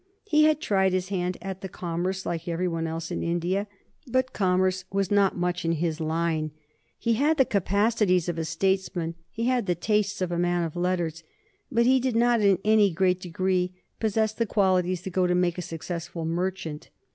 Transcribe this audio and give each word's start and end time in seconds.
He 0.23 0.45
had 0.45 0.59
tried 0.59 0.93
his 0.93 1.09
hand 1.09 1.37
at 1.43 1.61
commerce 1.71 2.25
like 2.25 2.47
every 2.47 2.67
one 2.67 2.87
else 2.87 3.11
in 3.11 3.21
India, 3.21 3.67
but 4.07 4.33
commerce 4.33 4.83
was 4.91 5.11
not 5.11 5.37
much 5.37 5.63
in 5.63 5.73
his 5.73 5.99
line. 5.99 6.49
He 6.97 7.13
had 7.13 7.37
the 7.37 7.45
capacities 7.45 8.27
of 8.27 8.39
a 8.39 8.45
statesman, 8.45 9.13
he 9.29 9.43
had 9.45 9.67
the 9.67 9.75
tastes 9.75 10.19
of 10.19 10.31
a 10.31 10.39
man 10.39 10.63
of 10.63 10.75
letters, 10.75 11.23
but 11.71 11.85
he 11.85 11.99
did 11.99 12.15
not 12.15 12.41
in 12.41 12.57
any 12.65 12.89
great 12.89 13.19
degree 13.19 13.73
possess 13.99 14.33
the 14.33 14.47
qualities 14.47 15.03
that 15.03 15.11
go 15.11 15.27
to 15.27 15.35
make 15.35 15.59
a 15.59 15.61
successful 15.61 16.25
merchant. 16.25 16.89